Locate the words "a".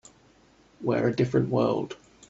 1.09-1.15